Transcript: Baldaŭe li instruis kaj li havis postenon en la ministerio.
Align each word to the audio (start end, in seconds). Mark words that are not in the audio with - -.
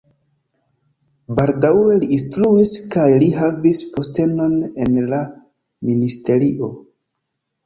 Baldaŭe 1.39 1.97
li 2.03 2.09
instruis 2.17 2.71
kaj 2.95 3.05
li 3.25 3.27
havis 3.41 3.83
postenon 3.99 4.57
en 4.87 4.99
la 5.13 5.21
ministerio. 5.93 6.73